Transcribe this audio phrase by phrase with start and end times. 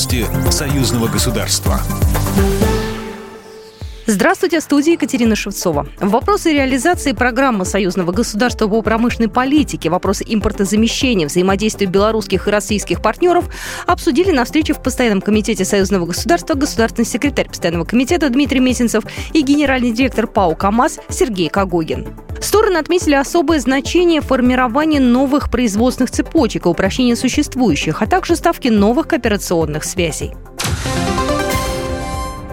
[0.00, 1.78] Новости союзного государства.
[4.06, 5.88] Здравствуйте, в студии Екатерина Шевцова.
[6.00, 13.50] Вопросы реализации программы союзного государства по промышленной политике, вопросы импортозамещения, взаимодействия белорусских и российских партнеров
[13.86, 19.04] обсудили на встрече в Постоянном комитете союзного государства государственный секретарь Постоянного комитета Дмитрий Месенцев
[19.34, 22.08] и генеральный директор ПАО КАМАЗ Сергей Кагогин.
[22.40, 29.08] Стороны отметили особое значение формирования новых производственных цепочек и упрощения существующих, а также ставки новых
[29.08, 30.32] кооперационных связей.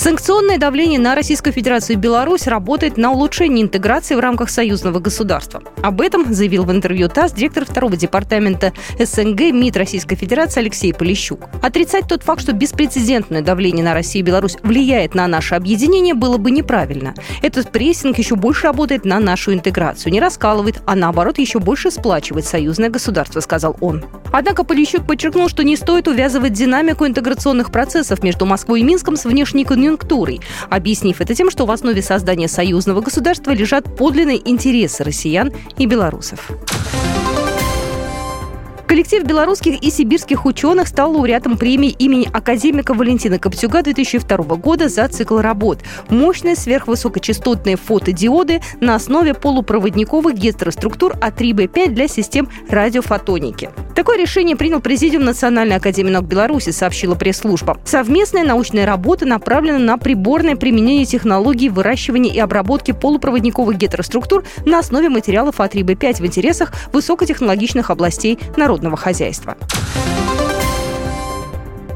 [0.00, 5.62] Санкционное давление на Российскую Федерацию и Беларусь работает на улучшение интеграции в рамках союзного государства.
[5.82, 11.40] Об этом заявил в интервью ТАСС директор второго департамента СНГ МИД Российской Федерации Алексей Полищук.
[11.60, 16.38] Отрицать тот факт, что беспрецедентное давление на Россию и Беларусь влияет на наше объединение, было
[16.38, 17.12] бы неправильно.
[17.42, 22.46] Этот прессинг еще больше работает на нашу интеграцию, не раскалывает, а наоборот еще больше сплачивает
[22.46, 24.02] союзное государство, сказал он.
[24.32, 29.26] Однако Полищук подчеркнул, что не стоит увязывать динамику интеграционных процессов между Москвой и Минском с
[29.26, 29.89] внешней конъюнктурой,
[30.68, 36.50] объяснив это тем, что в основе создания союзного государства лежат подлинные интересы россиян и белорусов.
[38.90, 45.06] Коллектив белорусских и сибирских ученых стал лауреатом премии имени академика Валентина Коптюга 2002 года за
[45.06, 53.70] цикл работ «Мощные сверхвысокочастотные фотодиоды на основе полупроводниковых гетероструктур А3Б5 для систем радиофотоники».
[54.00, 57.78] Такое решение принял Президиум Национальной академии наук Беларуси, сообщила пресс-служба.
[57.84, 65.10] Совместная научная работа направлена на приборное применение технологий выращивания и обработки полупроводниковых гетероструктур на основе
[65.10, 69.58] материалов А3Б5 в интересах высокотехнологичных областей народного хозяйства.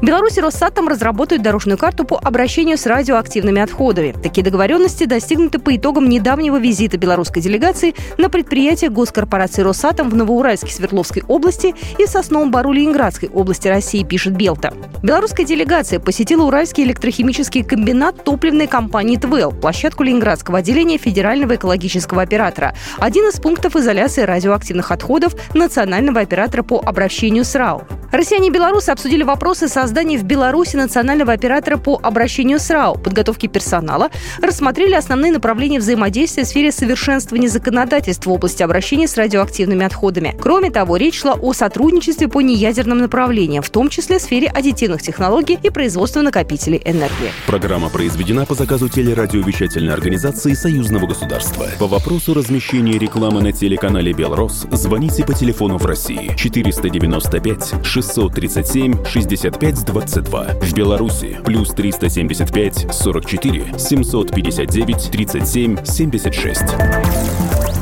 [0.01, 4.13] Беларусь и Росатом разработают дорожную карту по обращению с радиоактивными отходами.
[4.21, 10.71] Такие договоренности достигнуты по итогам недавнего визита белорусской делегации на предприятие госкорпорации Росатом в Новоуральске
[10.71, 14.73] Свердловской области и Сосновом Бару Ленинградской области России, пишет Белта.
[15.01, 22.75] Белорусская делегация посетила Уральский электрохимический комбинат топливной компании ТВЛ, площадку Ленинградского отделения Федерального экологического оператора,
[22.97, 27.83] один из пунктов изоляции радиоактивных отходов Национального оператора по обращению с РАО.
[28.15, 33.47] Россияне и белорусы обсудили вопросы создания в Беларуси национального оператора по обращению с РАО, подготовки
[33.47, 34.09] персонала,
[34.41, 40.33] рассмотрели основные направления взаимодействия в сфере совершенствования законодательства в области обращения с радиоактивными отходами.
[40.39, 45.01] Кроме того, речь шла о сотрудничестве по неядерным направлениям, в том числе в сфере аддитивных
[45.01, 47.33] технологий и производства накопителей энергии.
[47.47, 51.67] Программа произведена по заказу телерадиовещательной организации Союзного государства.
[51.79, 59.05] По вопросу размещения рекламы на телеканале «Белрос» звоните по телефону в России 495 6 637
[59.05, 60.43] 65 22.
[60.61, 66.63] В Беларуси плюс 375 44 759 37 76.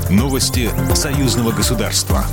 [0.10, 2.26] Новости союзного государства.